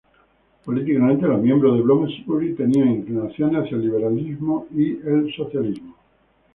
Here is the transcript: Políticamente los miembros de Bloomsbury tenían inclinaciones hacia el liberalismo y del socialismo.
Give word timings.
Políticamente 0.65 1.27
los 1.27 1.39
miembros 1.39 1.75
de 1.75 1.83
Bloomsbury 1.83 2.55
tenían 2.55 2.87
inclinaciones 2.89 3.65
hacia 3.65 3.75
el 3.75 3.83
liberalismo 3.83 4.65
y 4.71 4.93
del 4.95 5.31
socialismo. 5.35 5.95